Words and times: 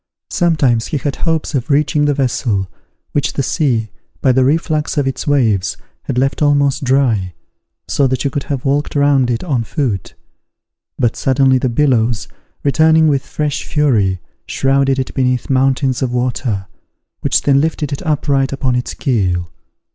Sometimes 0.31 0.87
he 0.87 0.97
had 0.97 1.15
hopes 1.17 1.53
of 1.53 1.69
reaching 1.69 2.05
the 2.05 2.15
vessel, 2.15 2.67
which 3.11 3.33
the 3.33 3.43
sea, 3.43 3.89
by 4.19 4.31
the 4.31 4.43
reflux 4.43 4.97
of 4.97 5.05
its 5.07 5.27
waves, 5.27 5.77
had 6.05 6.17
left 6.17 6.41
almost 6.41 6.83
dry, 6.83 7.35
so 7.87 8.07
that 8.07 8.23
you 8.23 8.31
could 8.31 8.41
have 8.45 8.65
walked 8.65 8.95
round 8.95 9.29
it 9.29 9.43
on 9.43 9.63
foot; 9.63 10.15
but 10.97 11.15
suddenly 11.15 11.59
the 11.59 11.69
billows, 11.69 12.27
returning 12.63 13.07
with 13.09 13.23
fresh 13.23 13.63
fury, 13.63 14.19
shrouded 14.47 14.97
it 14.97 15.13
beneath 15.13 15.51
mountains 15.51 16.01
of 16.01 16.11
water, 16.11 16.65
which 17.19 17.43
then 17.43 17.61
lifted 17.61 17.93
it 17.93 18.01
upright 18.01 18.51
upon 18.51 18.75
its 18.75 18.95
keel. 18.95 19.51